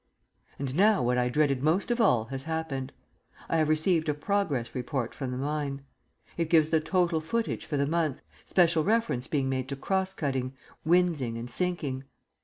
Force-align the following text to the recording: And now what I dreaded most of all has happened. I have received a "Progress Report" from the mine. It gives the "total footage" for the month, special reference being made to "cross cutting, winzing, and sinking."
And 0.57 0.75
now 0.75 1.03
what 1.03 1.19
I 1.19 1.29
dreaded 1.29 1.61
most 1.61 1.91
of 1.91 2.01
all 2.01 2.25
has 2.33 2.45
happened. 2.45 2.91
I 3.47 3.57
have 3.57 3.69
received 3.69 4.09
a 4.09 4.15
"Progress 4.15 4.73
Report" 4.73 5.13
from 5.13 5.29
the 5.29 5.37
mine. 5.37 5.83
It 6.37 6.49
gives 6.49 6.69
the 6.69 6.79
"total 6.79 7.21
footage" 7.21 7.67
for 7.67 7.77
the 7.77 7.85
month, 7.85 8.19
special 8.43 8.83
reference 8.83 9.27
being 9.27 9.47
made 9.47 9.69
to 9.69 9.75
"cross 9.75 10.15
cutting, 10.15 10.55
winzing, 10.83 11.37
and 11.37 11.51
sinking." 11.51 12.05